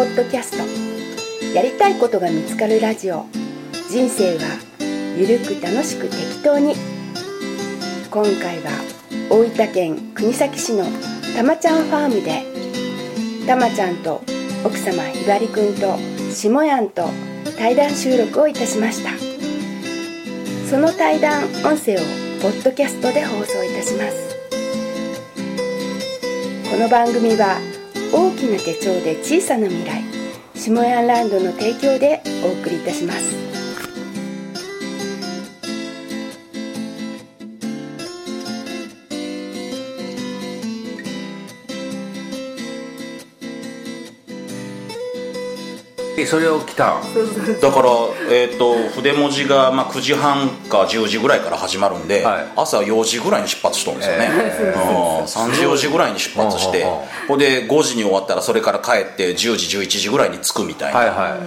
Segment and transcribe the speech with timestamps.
[0.00, 1.54] ポッドキャスト。
[1.54, 3.26] やりたいことが見つかるラジオ。
[3.90, 4.58] 人生は
[5.14, 6.72] ゆるく楽しく適当に。
[8.10, 8.70] 今回は
[9.28, 10.86] 大分県国東市の
[11.36, 14.22] たまちゃんファームでたまちゃんと
[14.64, 15.98] 奥様ひばりくんと
[16.32, 17.04] 下ヤンと
[17.58, 19.10] 対談収録をいたしました。
[20.70, 21.98] その対談音声を
[22.40, 24.34] ポッドキャストで放送いたします。
[26.70, 27.58] この番組は
[28.12, 30.02] 大きな手帳で小さな未来
[30.54, 33.49] 下屋ランドの提供でお送りいたします。
[46.26, 47.90] それを来ただから、
[48.30, 52.46] えー、と筆文字がまあ9時半か10時ぐらいから始まるんで、はい。
[52.56, 56.84] 朝4時ぐらいに出発しとるんですよね、えうん、3時4時ぐらいに出発して
[57.28, 61.40] ほんで5時に終わったらそれから帰って10時11時ぐらいに着くみたいな、はいはい。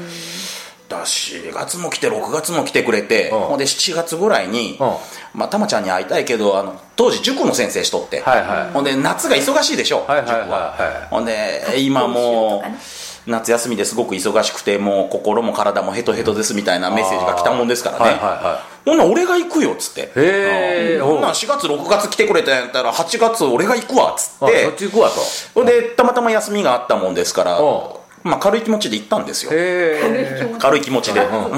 [0.90, 3.40] だ4月も来て6月も来てくれて、うん。
[3.40, 4.88] ほんで7月ぐらいに、うん。
[5.34, 8.74] まあ、たまちゃんに会いたいけどあの当時塾の先生しとって、はいはい。
[8.74, 10.58] ほんで夏が忙しいでしょ、はいはいはい塾は。
[10.72, 20.02] はいほんで今もう夏休みですごく忙しくてもう心も体もヘトヘトですみたいなメッセージが来たもんですからね、はいはいはほんなら俺が行くよっつって。
[20.02, 21.06] へえうん。
[21.06, 25.16] ほんなら4月6月来てくれたんやったら8月俺が行くわっつっあてそっち行くわと。
[25.56, 27.64] ほんでたまたま休みがあったもんですからう。
[27.64, 29.52] んまあ軽い気持ちで行ったんですよ。
[30.60, 31.14] 軽い気持ち。
[31.14, 31.20] で。
[31.20, 31.58] うんうん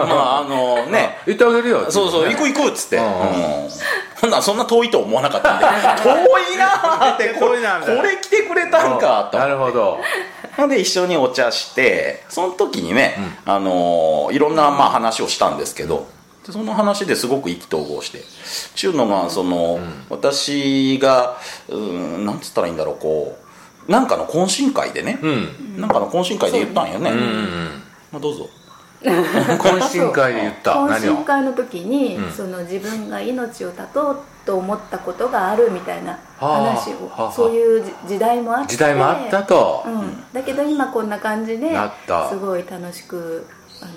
[0.00, 1.18] ああのね。
[1.26, 1.90] 行ってあげるよ。
[1.90, 3.10] そうそう、行く行くっつって、うんうん。
[4.20, 5.66] ほんならそんな遠いと思わなかったんで
[6.02, 9.98] 遠いなーってこれこれ来てくれたんかとなるほど。
[10.56, 16.06] ほんで一緒にお茶してその時にね、あのーいろんなまあ話をしたんですけど
[16.46, 18.22] でその話ですごく意気投合して
[18.74, 21.36] ちゅうのがその、私が
[21.68, 23.43] うんなんつったらいいんだろうこう
[23.88, 25.80] なんかの懇親会でね、うん。
[25.80, 28.48] なんかの懇親会で言ったんよね、うんうんまあ、どうぞ。
[29.02, 30.72] 懇親会で言った。
[30.72, 31.12] 懇何を？
[31.16, 32.30] 親会の時に、うん。
[32.32, 36.74] その自分が命を絶とうと思ったことがあるみたいなはあ。
[36.74, 37.32] 話を、はあ。
[37.32, 38.72] そういうじ時代もあって。
[38.72, 39.82] 時代もあったと。
[39.86, 42.30] うん、だけど今こんな感じでなった。
[42.30, 43.46] すごい楽しく
[43.82, 43.92] あの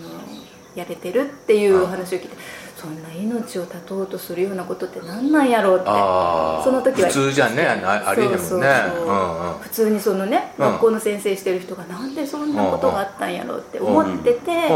[0.76, 2.36] やれてるっていう話を聞いて
[2.78, 5.86] そんな命を絶とうとするようなことって何なんやろうって。
[5.86, 8.40] その時は普通じゃねあありえへんもんね。
[8.40, 8.60] そうそうそう。
[8.60, 9.60] うんうん。
[9.60, 10.66] 普通にそのね、うん。
[10.74, 14.70] 学校の先生してる人がなんでそんなことがあったんやろうって思ってて、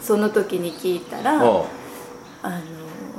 [0.00, 1.40] その時に聞いたら、うん。
[2.42, 2.58] あ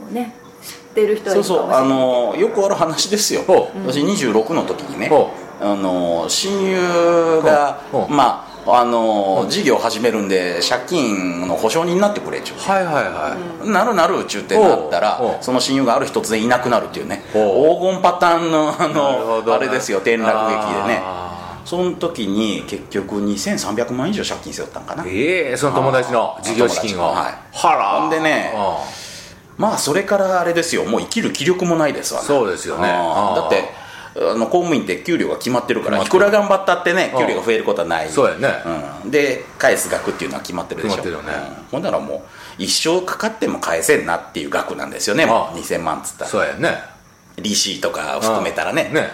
[0.02, 1.72] のね知ってる人はいそうそう。
[1.72, 3.44] あのよくある話ですよ。
[3.44, 5.30] ほ私26の時にねほ
[5.62, 13.70] あの親友がまああの事業始めるんで借金の保証人になってくれっちゅうはいはいはい。
[13.70, 17.24] なるなるっちゅうてなったらその親友がある日突然いなくなるっていうね。
[17.34, 21.02] ほ黄金パターンのあのあれですよ転落劇でね。
[21.04, 25.04] あその時に結局2300万以上借金背負ったんかな。
[25.04, 27.08] ーええその友達の事業資金を。
[27.08, 27.58] はい。
[27.58, 28.02] はら。
[28.02, 28.54] ほんでね
[29.58, 30.84] まあそれからあれですよ。
[30.86, 32.26] もう生きる気力もないですわな。
[32.26, 32.88] そうですよね。
[32.88, 33.83] だって
[34.16, 37.20] あの公務員って給料が決まってるからいくら頑張ったってねうん。
[37.26, 38.10] 給料が増えることはない。
[38.10, 38.50] そうやね。
[39.04, 40.96] うん、で返す額っていうのは決まってるでしょ。
[40.98, 41.48] 決まってるよね。
[41.50, 41.64] うん。
[41.72, 42.22] ほんならもう
[42.58, 45.26] 一生かかっても返せんなっていう額なんですよね。
[45.26, 46.30] もうあ2000万っつったら。
[46.30, 46.78] そうやね。
[47.38, 48.90] 利子とか含めたらね。
[48.94, 49.10] ね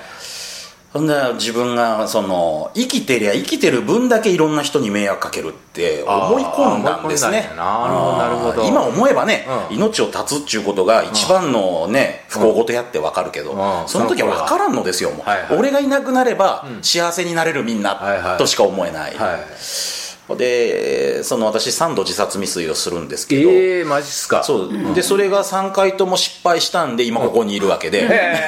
[0.91, 7.51] ほんなら自分がその生きてりゃ生きてる分だけいろんな人に迷惑かけるって思い込んだんですね。
[7.55, 7.87] な。
[7.87, 8.63] るほどなるほど。
[8.63, 9.75] 今思えばね、うん。
[9.77, 13.87] 命を絶つっちゅうことが一番のね、不幸事やってわかるけど、うん。
[13.87, 15.57] その時は分からんのですよはいはい。
[15.59, 18.37] 俺がいなくなれば幸せになれるみんない。
[18.39, 19.98] としか思えない、はい
[20.37, 24.43] でその私3度自殺未遂をするんですけど、ええマジっすか？
[24.43, 24.93] そう。
[24.93, 28.39] でそれが3回とも失敗したんで今ここにいるわけで、へ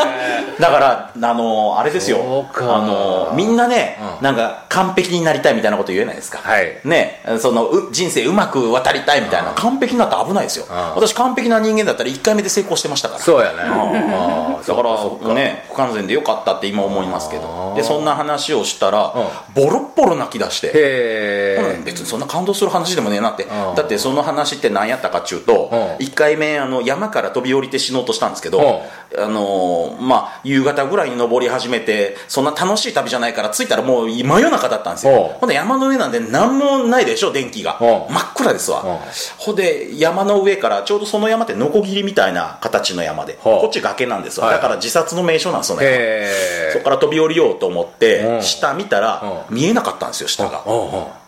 [0.60, 2.46] だからあのあれですよ。
[2.54, 4.24] あのみんなね、うん。
[4.24, 6.78] なんか完璧になりたいみたいなこと言えないですか、はい。
[6.84, 7.22] ね。
[7.38, 10.76] そのう人生うまく渡りたいみたいな、完璧になったら危ないですよ、うん。
[10.96, 13.20] 私完璧な人間だったら1回目で成功してましたから。
[13.20, 13.58] そうやね。
[13.60, 14.82] あーだか
[15.28, 17.72] らね不完全でよかったって今思いますけど。
[17.76, 19.14] でそんな話をしたら、
[19.54, 20.66] ボロッボロ泣き出して。
[20.68, 21.29] へえ
[21.76, 21.84] うん。
[21.84, 23.48] 別にそんな感動する話でもねえなって、ん。
[23.74, 25.78] だってその話って何やったかっちゅうと、うん。
[26.06, 28.82] 1回目あの山から飛び降りて死のうとしたんですけど、
[29.16, 35.12] あのーまあ、夕方ぐらいに登り始めてそんな楽しい旅じゃないから着いたらもう真夜中だったんですよ。
[35.12, 35.38] うん。
[35.40, 37.78] ほんで山の上なんで何もないでしょ電気が。
[37.80, 38.14] うん。
[38.14, 38.82] 真っ暗ですわ。
[38.82, 38.98] うん。
[39.38, 44.46] ほんで山の上からちょうどその山ってノコギリみたいな形の山でこっち崖なんですわ。
[44.46, 44.56] はい。
[44.56, 46.28] だから自殺の名所なんですよね。
[46.72, 48.42] そこから飛び降りようと思ってうん。
[48.42, 50.62] 下見たらう見えなかったんですよ下が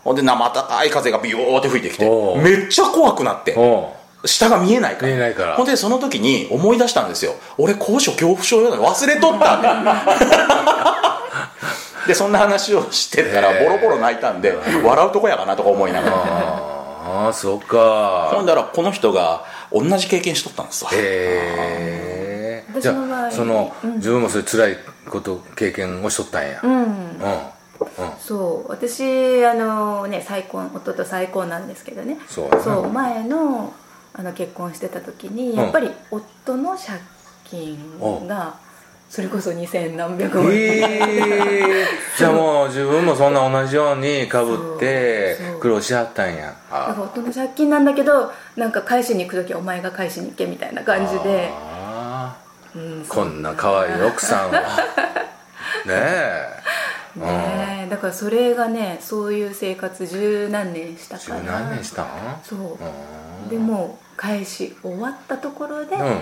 [0.03, 2.05] ほんで生高い風がビヨーって吹いてきて
[2.37, 3.55] めっちゃ怖くなって
[4.25, 5.07] 下が見えないから。
[5.09, 5.55] 見えないから。
[5.55, 7.33] ほんでその時に思い出したんですよ。
[7.57, 9.55] 俺高所恐怖症やだ忘れとった。
[9.55, 9.61] っ
[12.05, 14.53] てでそんな話をしてたらボロボロ泣いたんで
[14.83, 16.15] 笑うとこやかなとか思いながら。
[17.05, 18.31] ああそっか。
[18.33, 20.91] ほんだらこの人が同じ経験しとったんですわ。
[20.93, 22.79] へえ。
[22.79, 22.95] じゃあ
[23.31, 23.95] その、うん。
[23.95, 24.77] 自分もそういう辛い
[25.09, 26.71] こと経験をしとったんや、うん。
[26.73, 27.17] うん
[28.19, 32.17] そう私あのね再婚夫と再婚なんですけどね。
[32.27, 32.61] そうやな。
[32.61, 33.73] そう前の
[34.15, 36.99] あの結婚してた時にやっぱり夫の借
[37.45, 37.77] 金
[38.27, 38.55] が
[39.09, 40.47] それこそ2000何百万。
[40.51, 41.85] ええ
[42.17, 46.45] じゃあもう自分もそんな同じようにかぶって苦労しはったんや。
[46.47, 52.35] だからあ夫の借金なんだけどなんか返しに行く時はお前が返しに行けみたいな感じで、あ
[52.75, 54.61] うんーこんな可愛い奥さんは。
[55.85, 56.62] ねえ
[57.15, 57.89] ねえ。
[57.89, 62.07] だからそれがねそういう生活十何年した十から何年したん？
[62.43, 62.59] そう。
[62.59, 63.49] うん。
[63.49, 66.19] でもう返し終わったところで、うん。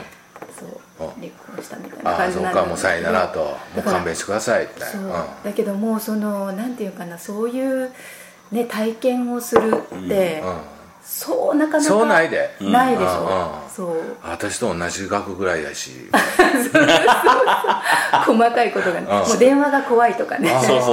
[0.57, 1.11] そううん。
[1.21, 3.39] 離婚したみたいなああそう感じなんだかもうさよならと。
[3.39, 4.81] もう勘弁してくださいって。
[4.81, 5.11] そう、うん。
[5.43, 7.91] だけどもうそのなんていうかなそういう
[8.51, 10.57] ね体験をするって、うん
[11.03, 12.55] そうなかなかそうないで。
[12.59, 13.91] ないでしょ、う。
[14.23, 16.09] 私と同じ額ぐらいやし。
[18.25, 19.07] 細かいことがね。
[19.09, 19.17] うん。
[19.17, 20.51] もう電話が怖いとかね。
[20.51, 20.85] あそうそう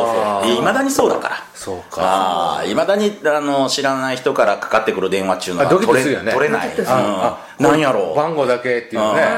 [0.44, 0.50] そう。
[0.50, 1.42] いまだにそうだから。
[1.54, 2.62] そうか。
[2.66, 5.68] いまだにあの知らない人からかかってくる電話っていうのね。
[5.70, 6.98] 取れないドキッとする。
[6.98, 7.22] うん。
[7.22, 8.16] あなんやろう。
[8.16, 9.28] 番号だけっていうね。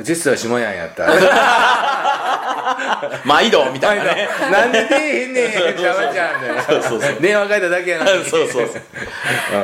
[0.00, 1.04] 実は下やんやった
[3.24, 4.28] 毎度みたいなね。
[4.50, 7.16] なんで出えへんねん邪魔ちゃんねそうそうそう。
[7.20, 8.68] 電話書いただけやなそうそうそう。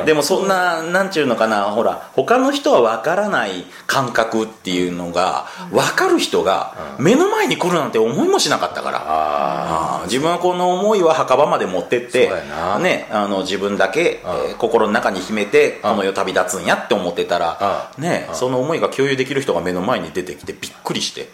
[0.05, 10.01] でもそんななんちゅうのかなほら他の人は分からない感覚っていうのが分かる人が目の前に来るなんて思いもしなかったから。
[10.05, 12.31] 自分はこの思いは墓場まで持ってって
[12.79, 14.21] ね、あの自分だけ、
[14.57, 18.03] 心の中に秘めてこの世旅立つんやって思ってたら、うん。
[18.03, 21.29] ね、その思いが共有できる人が目の前に出てきてびっくりして、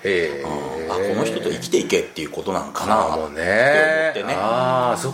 [0.89, 4.09] あこの人と生きていけっていうことなんかなって思あもうね。
[4.11, 4.35] ってね。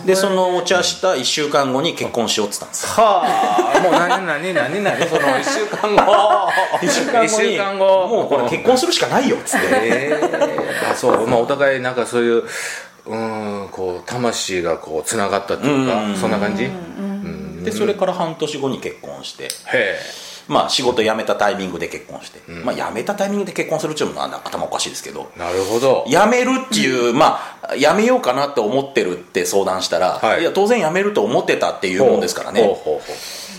[0.06, 3.04] でそのお茶した1週間後に結婚しようって言ったんですよ。
[3.04, 6.48] はあもう何何何何その1週間後。
[6.82, 8.08] 1週間後に一週間後。
[8.08, 9.66] もうこれ結婚するしかないよっつって。
[9.70, 11.26] ええあそう。
[11.26, 12.44] まあお互いなんかそういう
[13.06, 16.16] うんこう魂がこうつながったっていうかうん。
[16.16, 16.64] そんな感じ？
[16.64, 16.70] へ
[17.64, 19.48] でそれから半年後に結婚して。
[19.72, 20.00] え
[20.48, 25.30] まあ仕事辞めたタイミングで結婚して、まあ辞めたタイミングで結婚するっていうのは頭おかしいですけど。
[25.36, 26.04] なるほど。
[26.06, 30.42] 辞めるっていう、まあ辞めようかなって思ってるって相談したら、はい。
[30.42, 32.76] い、や当然辞めると思ってたっていうもんですからね。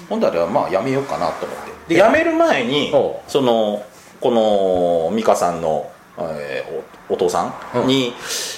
[0.09, 1.57] ほんだらまあ辞めようかなと思っ
[1.87, 1.95] て。
[1.95, 3.83] で辞める前にほその
[4.21, 6.73] この美香さんの、えー
[7.09, 8.13] おお父さんに、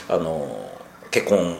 [0.08, 0.72] あの
[1.12, 1.58] 結婚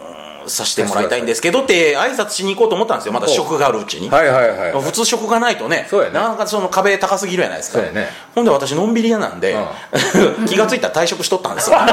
[0.48, 3.14] させてもらいたいんですけどって挨拶しに行こうと思ったんですよ。
[3.14, 5.88] まだ職があるうちに、はいはいはい普通職がないとねね。
[6.14, 7.82] なかなかその壁高すぎるやないですか。
[7.82, 8.08] ね。
[8.34, 9.56] ほんで私のんびり屋なんで、
[10.48, 11.78] 気がついたら退職しとったんですよ。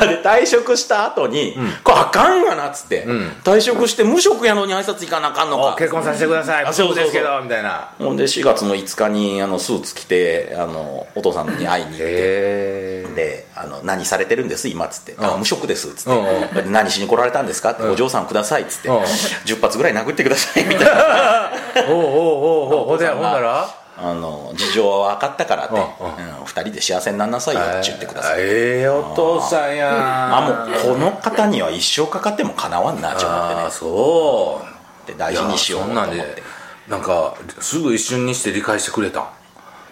[0.00, 3.36] で退職した後に、これあかんがなっつって、ん。
[3.44, 5.74] 退職して無職やのに挨拶行かなあかんのか。
[5.74, 6.64] お結婚させてください。
[6.64, 7.90] あそうですけどみたいな。
[7.98, 13.02] ほんで4月の5日にあのスーツ着てあのお父さんに会いに行って。
[13.12, 16.62] であの「何されてるんです今」っつって「あ無職です」っつって。
[16.70, 18.96] 何しに来られたんですか?」って「お嬢さんください」っつってうん。
[19.02, 21.50] 10発ぐらい殴ってくださいみたいな。
[21.88, 22.98] おうおうおうおう。
[22.98, 23.68] ほんなら？
[23.94, 28.36] あの事情は分かったからって、うんうん、2人で幸せにならなさいよって言ってください。
[28.38, 30.52] ええお父さんやあも
[30.90, 33.70] うこの方には一生かかってもかなわんなと思ってね。
[33.70, 34.62] そ
[35.04, 35.06] う。
[35.06, 36.16] で大事にしようと思って。
[36.16, 36.42] なんで
[36.88, 39.24] なんかすぐ一瞬にして理解してくれたん？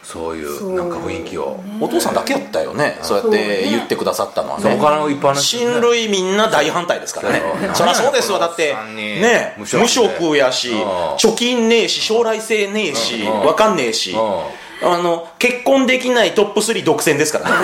[0.03, 2.99] そういうなんか雰囲気を、お父さんだけやったよね。
[3.03, 4.77] そうやって言ってくださったのはね。
[4.77, 5.73] 他の一般の人ね。
[5.73, 7.43] 親類みんな大反対ですからね。
[7.75, 9.55] そりゃそうですわだってね。
[9.57, 10.71] 無無職やし。
[10.73, 10.79] うん。
[11.15, 13.23] 貯金ねえし将来性ねえし。
[13.23, 13.41] うん。
[13.43, 14.13] 分かんねえし。
[14.13, 14.17] う
[14.83, 17.57] あの結婚できないトップ3独占ですからね。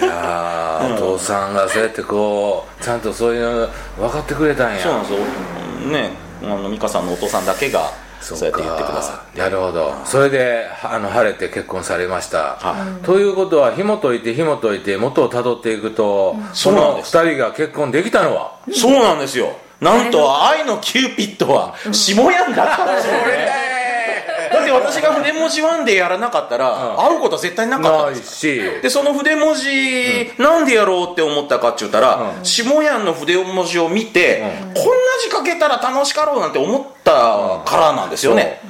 [0.00, 4.80] いやーお父さんがそうやってこうちゃんとそういうの分かってくれたんや。
[4.80, 5.18] そうなんですよ。
[5.90, 6.10] ね。
[6.42, 9.38] あの美香さんのお父さんだけがそうやって言ってくださって。
[9.40, 9.94] なるほど。
[10.04, 17.08] それであの晴れて結婚されました、はということは紐解いて紐解いて元をたどっていくと、その2そうなんです。
[17.10, 18.58] 人が結婚できたのは？
[18.72, 19.56] そうなんですよ。
[19.80, 23.66] なんと愛のキューピッドは下やんだったんですよね
[24.52, 28.10] だって私が筆文字ワンでやらなかったら会うことは絶対なかった。
[28.10, 28.56] んですし。
[28.82, 32.44] でその筆文字、なんでやろうって思ったかって言ったら、うん。
[32.44, 34.42] 下やんの筆文字を見て、
[34.74, 34.90] こんな
[35.22, 38.60] 字書けたら楽しかろうなんて思ったからなんですよね、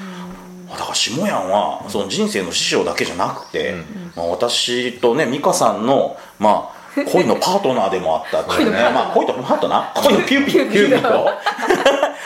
[0.71, 3.75] だから下やんはその人生の師匠だけじゃなくて、
[4.17, 8.79] まあ、私とね美香さんのまあ恋のパートナーでもあったっていうね。
[8.93, 10.03] まあ恋のパートナー。
[10.03, 11.29] 恋のピューピッピューピッド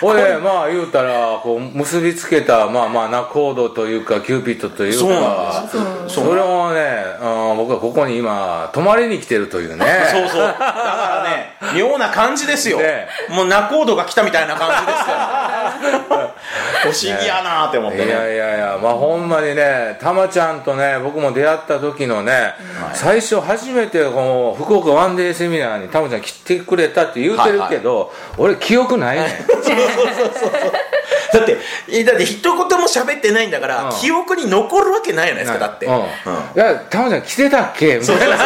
[0.00, 5.68] ほいでまあ言うたらこう結びつけたまあまあ仲人というかキューピッドというか。
[6.08, 9.86] それをね、うん僕はここに今泊まりに来てるというね。
[10.10, 10.40] そうそう。
[10.40, 13.08] だからね妙な感じですよ、ね。
[13.28, 15.31] もう仲人が来たみたいな感じですから
[16.82, 18.04] 不思議やなって思ってね。
[18.06, 22.54] いやいやいやまあほんまにねたまちゃんとね僕も出会った時のね、
[22.94, 29.26] 最初初めてこの福岡ワンデーセミナーにたまちゃん来てくれたって言うてるけど、俺記憶ないねん。
[31.32, 31.56] だって
[31.88, 33.96] えだって一言も喋ってないんだから、うん。
[33.96, 35.94] 記憶に残るわけないじゃないですかだって、うん。
[35.94, 36.02] うん。
[36.02, 36.06] い
[36.56, 37.98] やたまちゃん来てたっけ？
[37.98, 38.36] みたいな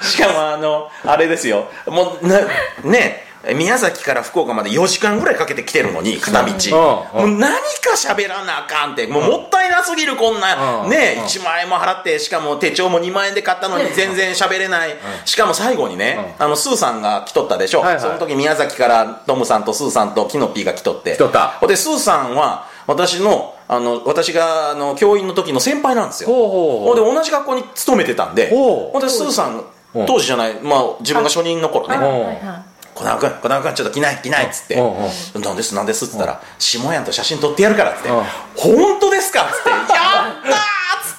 [0.00, 1.68] しかもあのあれですよ。
[1.86, 2.40] もうな
[2.84, 9.06] ね宮崎から福岡まで4時間ぐらいかけて来てるのに片道、もう何か喋らなあかんって。
[9.08, 10.90] もうもったいなすぎるこんな、うん。
[10.90, 11.24] ね、うん。
[11.24, 14.90] 1万円も払ってしかも手帳も2万円で買ったのに全然喋れない、
[15.24, 21.14] しかも最後にね、あのスーさんが来とったでしょ、その時宮崎からトムさんとスーさんとキノピーが来とって。
[21.14, 21.48] 来とった。
[21.48, 26.28] ほんでスーさんは私のあの私があの教員の時の先輩なんですよ。
[26.28, 28.50] ほんで同じ学校に勤めてたんで。
[28.50, 31.96] ほんでスーさんうん当時じゃない、まあ、自分が初任の頃ね。
[31.96, 32.02] うん。
[32.02, 32.36] はいはい
[32.94, 34.74] 「小田君小田君ちょっと来ない来ない」っつって。
[34.74, 38.24] うん「なんですなんです」っつったら「下やんと写真撮ってやるから」っつってうん
[38.56, 39.96] 「本当ですか?」っつって「やったー!」
[40.28, 40.32] っ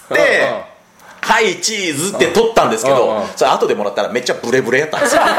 [0.09, 0.73] つって
[1.21, 5.21] 「はいチーズ」って撮ったんですけどんそれ後でもらったらめっちゃブレブレやったんですよ。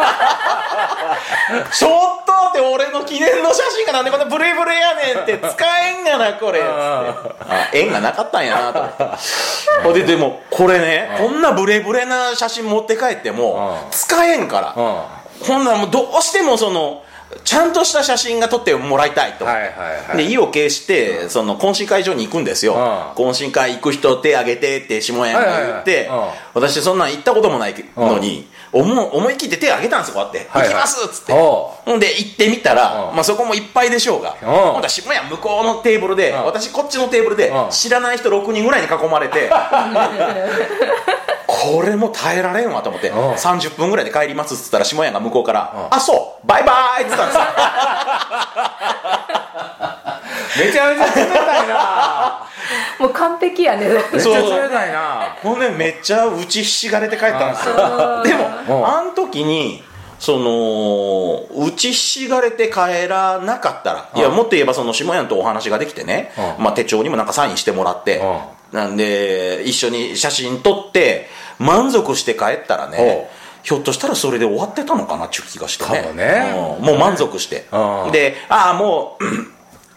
[1.72, 1.90] ちょっ
[2.24, 6.72] とって俺の記念の写真がなんでこんなブレブレやねんって使えんがなこれっつって。
[7.48, 10.00] あ縁がなかったんやなと思って。
[10.00, 13.90] ででもこれねこんなブレブレな写真持って帰ってもうん。
[13.90, 14.72] 使えんから。
[14.76, 15.02] うん
[15.46, 17.04] ほんならもうどうしてもその
[17.42, 19.70] ちゃんとした写真が撮ってもらいたいと、はいはい
[20.08, 20.16] はい。
[20.18, 22.80] で意を決してその懇親会場に行くんですよ、うん。
[23.26, 26.36] 懇親会行く人手挙げてって下屋が言って、はいはいはい。
[26.54, 30.74] 私そんなん行ったこともないのに、思う思い切って手挙げたんですよこうやって「はいはい。
[30.74, 31.32] 行きます」っつって。
[31.32, 33.14] おほんで行ってみたら、うん。
[33.16, 34.36] まあ、そこもいっぱいでしょうが。
[34.40, 34.48] うん。
[34.48, 36.44] ほんだ下屋向こうのテーブルで、うん。
[36.44, 37.70] 私こっちのテーブルで、うん。
[37.70, 39.50] 知らない人6人ぐらいに囲まれて
[41.46, 43.32] これも耐えられんわと思って、うん。
[43.32, 45.96] 30分ぐらいで帰りますっつったら下屋が向こうから「うん。
[45.96, 47.44] あそうバイバーイ」っつったんですよ。
[50.56, 52.40] めちゃめちゃ冷たいな。
[52.98, 53.88] もう完璧やね。
[53.88, 55.36] めっちゃ冷たいな。
[55.42, 57.74] もうねめっちゃ打ちひしがれて帰ったんですよ。
[58.22, 58.86] でもうん。
[58.86, 59.82] あん時に
[60.18, 66.64] その打ちひしがれて帰らなかったらいやもっと言えばその下屋とお話ができてね、うん。
[66.64, 68.22] まあ、手帳にもなんかサインしてもらって、
[68.74, 71.28] なんで一緒に写真撮って
[71.60, 73.30] 満足して帰ったらね
[73.62, 76.12] ひょっとしたらそれで終わってたのかなっていう気がしてね。
[76.12, 76.52] ね。
[76.78, 76.84] うん。
[76.84, 78.12] もう満足して、うん。
[78.12, 79.24] でああもう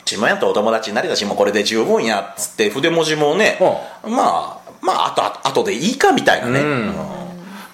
[0.06, 3.58] 下屋とお友達になれたしもうこれで十分やっつって筆文字もね、
[4.04, 6.68] まあまああとあと後でいいかみたいなね、うん。
[6.68, 7.27] うん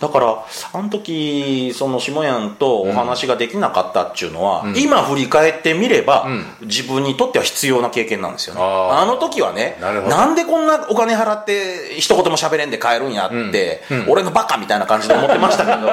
[0.04, 6.28] だからあの時その下屋とお話ができなかったっていうのは、今振り返ってみれば、
[6.62, 8.62] う自分にとっては必要な経験なんですよね。
[8.62, 14.00] あの時はねなんでこんなお金払って一言も喋れんで帰るんやって、うん。
[14.02, 14.12] うん。
[14.12, 15.88] 俺のバカみたいな感じで思ってましたけど。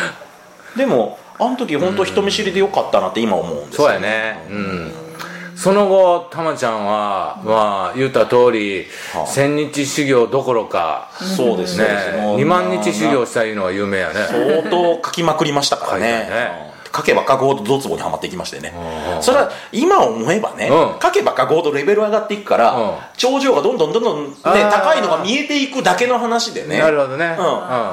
[0.78, 4.46] でもあの時本当人見知りでよかったなって今思うんですよそうやね。
[4.50, 5.03] うん
[5.56, 9.26] その後たまちゃんはまあ言った通りはあ。
[9.26, 11.84] 千日修行どころかそうですね。
[12.16, 14.14] ねもう2万日修行したいうのは有名やね。
[14.28, 16.74] 相当書きまくりましたからね。
[16.94, 18.72] 書けば書くほどドツボにはまっていきましてね。
[19.16, 19.22] うん。
[19.22, 21.00] それは今思えばね、うん。
[21.02, 22.96] 書けば書くほどレベル上がっていくから、うん。
[23.16, 26.78] 頂上がどんどんどんどん、ね、高いのが見えていくだけの話でね。
[26.78, 27.36] なるほどね。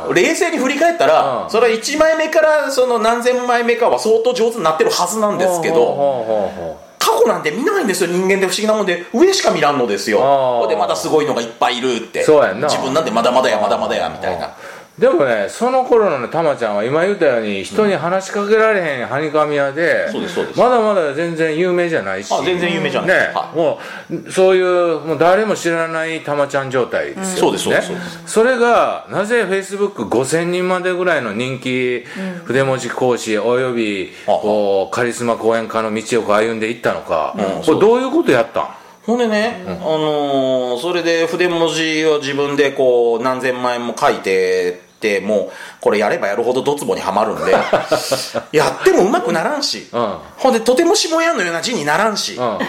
[0.08, 0.14] うん。
[0.14, 1.50] 冷静に振り返ったら、うん。
[1.50, 9.06] それは1枚目からその何千枚目かは相当上手になってるはずなんですけど過去なんて見ないんですよ人間って不思議なもんで。
[9.12, 10.22] 上しか見らんのですよ。
[10.22, 10.60] あー。
[10.60, 12.24] ほんでまだすごいのがいっぱいいるって。
[12.24, 12.70] そうやんな。
[12.70, 14.56] 自分なんてまだまだやまだまだやみたいな
[15.00, 20.60] でもねその頃のねたまちゃんは今言ったように人に話しかけられへんはにかみ屋で、そうですそうです。
[20.60, 23.10] まだまだ全然有名じゃないしあ全然有名じゃない。
[23.10, 23.58] ね、はい。
[23.58, 23.80] も
[24.12, 28.34] うそういうもう誰も知らないたまちゃん状態ですよ、そうですそうですねそうです。
[28.34, 32.04] それがなぜフェイスブック5000人までぐらいの人気
[32.46, 38.81] 筆文字講師およびあこうカリスマ講演家の道を歩んでいったのか、うんこれどういうことやったん？
[39.06, 47.52] ほんでね、あのーそれで筆文字を自分でこう何千枚も書いてってもうこれやればやるほどドツボにはまるんで
[48.58, 50.16] やってもうまくならんし、うん。
[50.38, 52.60] ほんでとても下屋のような字にならんし、うん。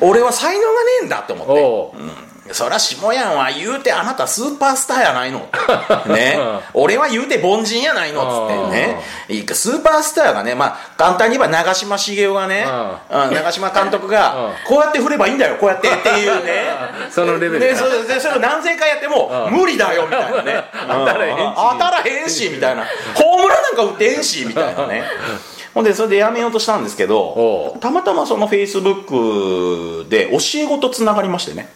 [0.00, 1.52] 俺は才能がねえんだって思って
[2.52, 5.48] そりゃ下屋は言うてあなたスーパースターやないの。
[6.06, 6.38] ね、
[6.74, 8.46] 俺は言うて凡人やないの。
[8.46, 9.54] っつってね。
[9.54, 12.66] スーパースターがねまあ簡単に言えば長嶋茂雄がね、
[13.10, 16.64] うん長嶋監督が こうやって振ればいいんだよこうやってっていうね。
[17.10, 17.72] そのレベルや。
[17.72, 20.64] でそれでそれを何千回やっても無理だよみたいなね。
[20.86, 21.52] 当たらへんし。
[21.56, 22.84] 当たらへんしみたいな。
[23.14, 25.02] ホームランなんか打ってへんしみたいなね。
[25.72, 31.68] ほんでそれでやめようとしたんですけどたまたまそのフェイスブックで教え子とつながりましてね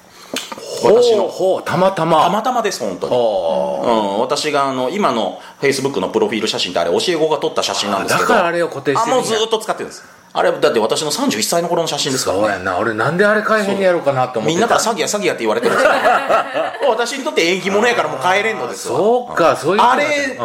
[0.87, 2.25] 私のほうたまたま。
[2.25, 3.15] たまたまです本当に。
[3.15, 8.29] おうん、私があの今のフェイスブックのプロフィール写真ってあれ教え子が撮った写真なんですけど。
[8.29, 10.05] だからあれを固定してるあもうずっと使ってるんです。
[10.33, 12.37] あれだって私の31歳の頃の写真ですから。
[12.39, 12.51] ねそう。
[12.51, 15.89] やんな俺なんであれ変えへんやろうかなと思ってみんなから詐欺や詐欺やって言われてるんです
[16.81, 18.97] けど私にとって縁起物やからもう帰れんのですわ。
[18.97, 20.39] そうかそういうことあれ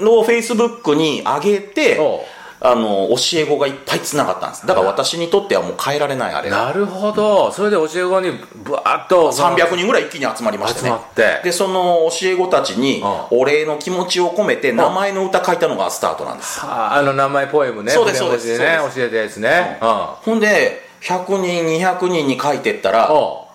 [0.00, 4.66] のフェイスブックに上げておうあの教え子がいっぱいつながったんです。
[4.66, 6.66] だから私にとってはもう変えられないあれが。
[6.66, 7.52] なるほど。
[7.52, 8.30] それで教え子に
[8.64, 10.86] ぶわーっと300人ぐらい一気に集まりましてね。
[10.86, 11.40] 集まって。
[11.44, 16.60] でその教え子たちにうお礼の気持ちを込めて名前の歌書いたのがスタートなんです。
[16.62, 17.92] ああの名前ポエムね。
[17.92, 18.58] そうですそうです。
[18.58, 18.62] 教
[19.02, 19.78] えたやつね。
[19.82, 19.88] うん。
[19.88, 23.46] ほんで100人200人に書いてったらお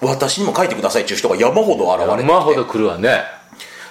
[0.00, 2.28] 私にも書いてくださいっていう人が山ほど現れて。
[2.28, 3.37] 山ほど来るわね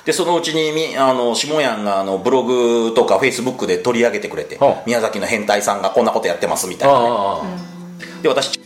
[0.08, 4.64] でそのうちにみあの下やんがあのブログとかフェイスブックで取り上げてくれてう。
[4.64, 7.60] ん宮崎の変態さんがこんなことやってますみたいなね。
[8.24, 8.58] で私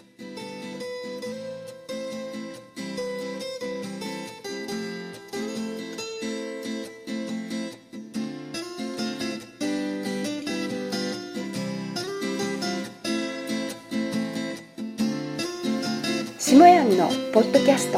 [16.37, 17.97] 下やんのポッドキャスト。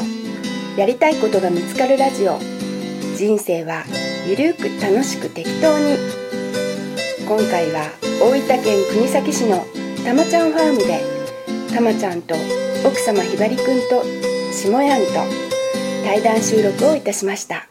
[0.78, 2.53] やりたいことが見つかるラジオ
[3.14, 3.84] 人生は
[4.26, 5.96] ゆるく楽しく適当に。
[7.26, 7.88] 今回は
[8.20, 9.64] 大分県国東市の
[10.04, 11.00] たまちゃんファームで
[11.72, 12.34] たまちゃんと
[12.84, 14.02] 奥様ひばりくんと
[14.52, 15.12] 下やんと
[16.04, 17.68] 対談収録をいたしました。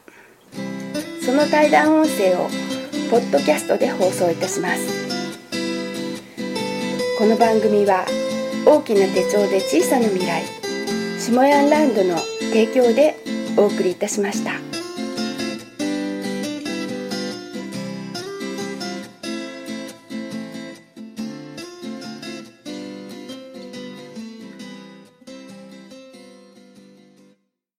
[1.23, 2.49] その対談音声を
[3.11, 4.87] ポッドキャストで放送いたします。
[7.17, 8.05] この番組は
[8.65, 10.43] 大きな手帳で小さな未来
[11.19, 12.17] 下ヤンランドの
[12.49, 13.17] 提供で
[13.57, 14.62] お送りいたしました。